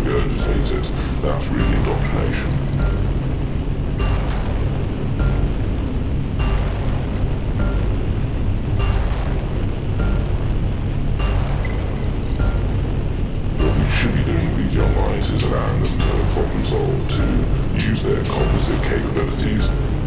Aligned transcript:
regurgitate 0.00 0.70
it. 0.78 1.22
That's 1.22 1.46
really 1.48 1.76
indoctrination. 1.76 2.50
What 13.58 13.76
we 13.76 13.90
should 13.90 14.14
be 14.14 14.24
doing 14.24 14.48
with 14.48 14.64
these 14.64 14.74
young 14.74 14.94
minds 14.94 15.30
is 15.30 15.42
allowing 15.42 15.82
them 15.82 16.00
uh, 16.00 16.04
to 16.16 16.24
problem 16.32 16.64
solve, 16.66 17.08
to 17.08 17.86
use 17.88 18.02
their 18.02 18.24
composite 18.24 18.82
capabilities. 18.82 19.99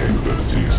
capability 0.00 0.69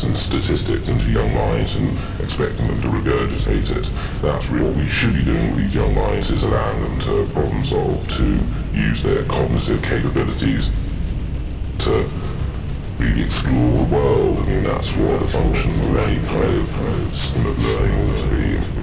facts 0.00 0.04
and 0.04 0.16
statistics 0.16 0.88
into 0.88 1.10
young 1.10 1.32
minds 1.34 1.74
and 1.76 1.98
expecting 2.20 2.66
them 2.66 2.80
to 2.82 2.88
regurgitate 2.88 3.70
it. 3.76 3.90
That's 4.22 4.48
really 4.48 4.68
what 4.68 4.76
we 4.76 4.86
should 4.86 5.14
be 5.14 5.24
doing 5.24 5.54
with 5.54 5.64
these 5.64 5.74
young 5.74 5.94
minds 5.94 6.30
is 6.30 6.42
allowing 6.42 6.82
them 6.82 7.00
to 7.00 7.32
problem 7.32 7.64
solve, 7.64 8.08
to 8.16 8.40
use 8.72 9.02
their 9.02 9.24
cognitive 9.24 9.82
capabilities 9.82 10.70
to 11.80 12.08
really 12.98 13.22
explore 13.22 13.86
the 13.86 13.94
world. 13.94 14.38
I 14.38 14.42
mean, 14.46 14.64
that's 14.64 14.90
what 14.92 15.20
the 15.20 15.28
function 15.28 15.70
of 15.70 15.96
any 15.96 16.26
kind 16.26 16.60
of 16.60 16.78
learning 17.58 18.10
ought 18.10 18.20
to 18.20 18.36
be. 18.36 18.79